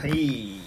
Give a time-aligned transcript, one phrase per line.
[0.00, 0.58] はい、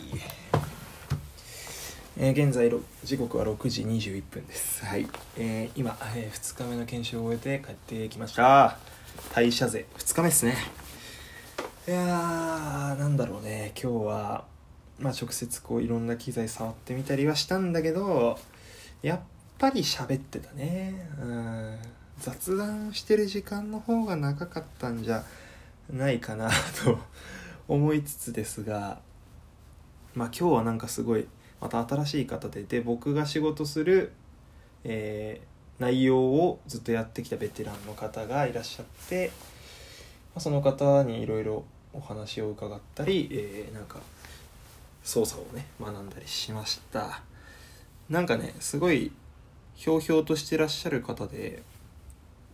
[2.17, 2.71] えー現在
[3.03, 4.85] 時刻は6時21分です。
[4.85, 8.77] はい、えー今、え2日目の研修を終えて帰ってきました。
[9.33, 10.55] 代謝税2日目ですね。
[11.87, 13.73] いやーなんだろうね。
[13.73, 14.45] 今日は
[14.99, 18.37] まあ直接こういろんな機材触ってみたりはしたんだけど
[19.01, 19.19] やっ
[19.57, 21.09] ぱり喋ってたね。
[21.19, 21.77] うん。
[22.19, 25.23] 雑談してる時間の方が長かったんじゃ
[25.91, 26.51] ないかな
[26.85, 26.99] と
[27.67, 28.99] 思いつつですが
[30.15, 31.27] まあ今日はなんかすごい
[31.61, 34.11] また新しい方でで僕が仕事する、
[34.83, 39.31] えー内容をずっとやってきたベテランの方がいらっしゃって、
[40.35, 43.99] まあ、その方にいろいろお話を伺ったり、えーなんか
[45.03, 47.21] 操作をね学んだりしました。
[48.07, 49.11] なんかねすごい
[49.75, 51.63] ひょうひょうとしてらっしゃる方で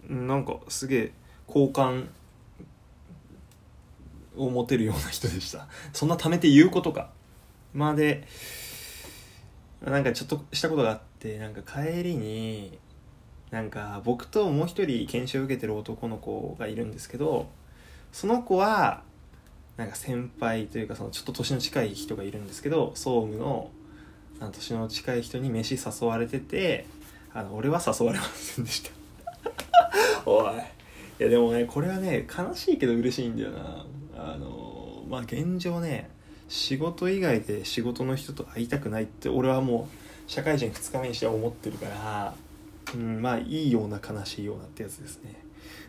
[0.10, 1.12] うんなんかすげえ
[1.46, 2.08] 好感
[4.38, 5.68] を持てるような人でした。
[5.92, 7.10] そんな貯めて言うことか。
[7.74, 8.28] まあで
[9.84, 12.78] なんかちょっとしたことがあってなんか帰りに
[13.52, 17.50] なんか僕ともう一人研修を受けてる男の子がいるんですけど
[18.12, 19.04] その子は
[19.78, 23.72] なんか先輩というかそのちょっと年の近い人がいるんですけど総務の
[24.42, 26.86] あの年の近い人に飯誘われてて
[27.34, 28.92] あの俺は誘われませんでした。
[30.26, 30.54] おい。
[30.56, 33.86] いやでもねこれはね悲しいけど嬉しいんだよな。
[34.18, 36.10] あのまあ現状ね
[36.50, 39.88] 仕事以外で仕事の人と会いたくないって俺はも
[40.28, 42.34] う社会人2日目にしては思ってるから
[42.94, 45.36] うんまあいいような悲しいようなってやつですね。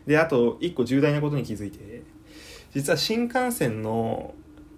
[0.05, 2.03] であと一個重大なことに気づいて
[2.73, 4.33] 実は新幹線の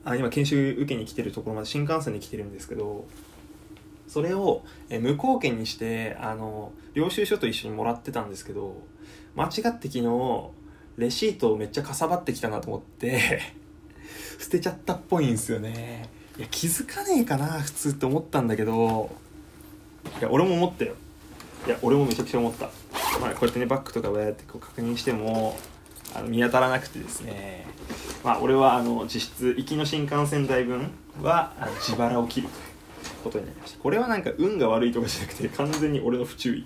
[0.05, 3.05] あ今研修受けに来てるところまで新幹線で来てるんですけど
[4.07, 8.75] それを無効券にしてあの領収書と一緒にもらってたんですけど
[9.35, 10.49] 間違って昨日
[10.97, 13.41] レシートをめっちゃかさばってきたなと思って
[14.43, 16.09] 捨てちゃったっぽいんですよね。
[16.37, 19.09] いや気づかねえかな普通って思ったんだけど。
[20.19, 20.95] いや俺も思ったよ。
[21.65, 22.65] いや俺もめちゃくちゃ思った、
[23.21, 25.57] まあ、こうやってねバッグとかこうやってこう確認しても
[26.13, 27.65] あの見当たらなくてですね。
[28.21, 30.91] まあ俺はあの実質行きの新幹線代分
[31.21, 33.79] はあの自腹を切るということになりました。
[33.79, 36.59] これはなんか運が悪いとかじゃなくて完全に俺の不注意。
[36.59, 36.65] い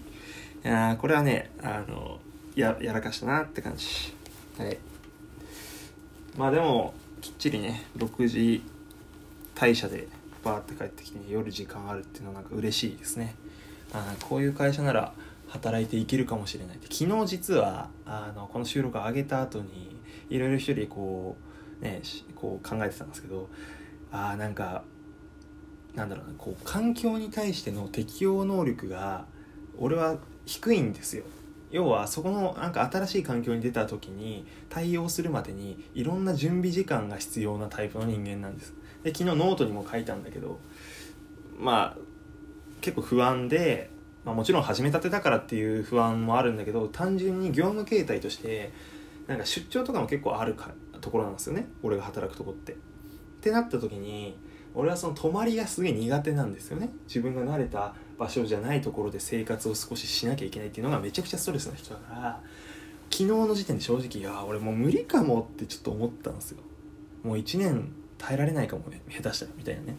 [0.64, 2.20] やこれはねあの
[2.56, 3.86] ややらかしたなって感じ。
[4.58, 4.80] はい。
[6.36, 6.96] まあでも
[7.28, 8.64] きっちりね6時
[9.54, 10.08] 退社で
[10.46, 13.36] バーって帰ってきて、ね、夜時間あるっていうのはなんか嬉しいですね。
[13.92, 15.12] あこういう会社なら
[15.50, 16.88] 働いていけるかもしれないって。
[16.90, 20.00] 昨日実はあのこの収録を上げた後に
[20.30, 21.36] いろいろ一人こ
[21.82, 22.02] うね
[22.34, 23.50] こう考えてたんですけど
[24.10, 24.86] あーなんか
[25.96, 29.26] なんだろうなこう環境に対しての適応能力が
[29.78, 30.16] 俺は
[30.46, 31.26] 低いんですよ。
[31.72, 38.74] 要はそこのなんか新しい環境に出た時に対応するまでにいろんな準備時間が必要なタイプの人間なんです。
[39.04, 40.60] で昨日ノートにも書いたんだけど
[41.60, 41.98] まあ
[42.82, 43.90] 結構不安で、
[44.24, 48.72] まあ、もちろん始めたてだからっていう不安もあるんだけど単純に業務形態として
[49.28, 51.68] なんか出張とかも結構あるかところなんですよね。
[51.84, 52.74] 俺が働くとこって。
[52.74, 52.76] っ
[53.42, 54.38] てなった時に
[54.74, 56.90] 俺はその泊まりがすげえ苦手なんですよね。
[57.08, 62.42] 自分が慣れた場所じゃないところで生活を少ししなきゃいけないっていうのがめちゃくちゃストレスな人だから
[63.10, 66.58] 昨日の時点で正直いや俺もう無理かもってちょっと思ったんですよ。
[67.24, 69.96] もう1年耐えられないかもね下手したらみたいなね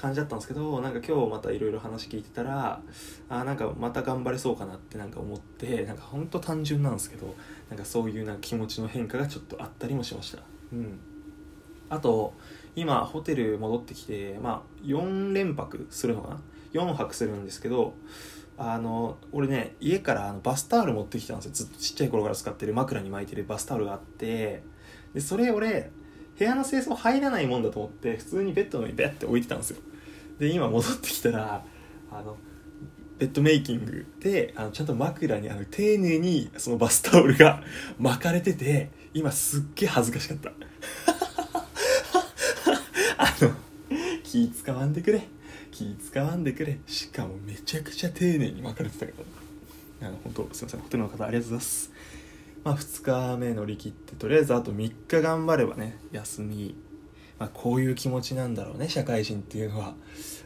[0.00, 2.80] 感じだったんですけどなんか今日またいろいろ話聞いてたら
[3.28, 7.34] あなんかまた頑張れそうかなってなんか思ってなんかほんと単純なんですけど
[7.68, 10.38] なんかそういうなんか気持ちの変化がちょっとあったりもしました。
[10.72, 10.98] うん。
[11.90, 12.32] あと
[12.74, 16.40] 今ホテル戻ってきてまあ4連泊するのかな？
[16.72, 17.94] 4泊するんですけど
[18.56, 21.52] あの俺ね家からあのバスタオル持ってきたんですよ。
[21.52, 24.62] ずっとちっちゃい頃から使ってる枕に巻いてるバスタオルがあって
[25.14, 25.90] でそれ俺
[26.38, 29.78] 部屋の清掃入らないもんだと思って普通にベッドの上にベッて置いてたんですよ。
[30.38, 31.64] で今戻ってきたら
[32.10, 32.36] あの
[33.18, 37.62] ベッドメイキングであのちゃんと枕にあの丁寧にそのバスタオルが
[37.98, 40.52] 巻かれてて今すっげえ恥ずかしかった。
[43.18, 43.52] あの
[44.30, 45.22] 気使わんでくれ。
[45.70, 46.78] 気使わんでくれ。
[46.86, 49.12] しかもめちゃくちゃ丁寧に巻かれてたか
[50.02, 50.08] ら。
[50.08, 50.80] あの本当すいません。
[50.80, 51.92] ホテルの方ありがとうございます。
[52.62, 56.74] まあ2日目乗り切ってとりあえずあと3日頑張ればね休み。
[57.38, 59.94] まあ、こういう気持ちなんだろうね社会人っていうのは、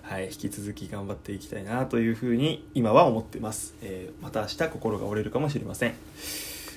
[0.03, 5.95] はい、引き続き頑張っていきたいなというふうに今は思ってます、えーまた明日心が折れるかもしれません。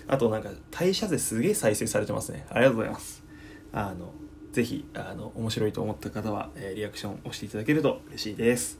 [0.07, 2.47] あとなんか代謝税すげえ再生されてますね。
[2.49, 3.23] ありがとうございます。
[3.73, 4.11] あの
[4.55, 8.79] ぜひあの面白いと思った方は、えーリアクションを押していただけると嬉しいです。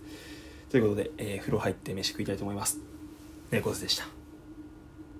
[0.70, 2.80] ということで、えー風呂入って飯食いたいと思います。
[3.52, 4.25] 猫背でした。